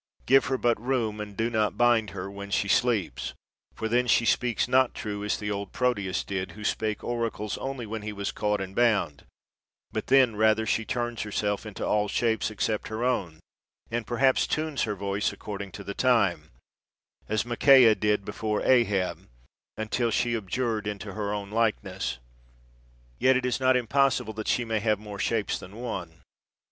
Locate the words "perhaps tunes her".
14.07-14.95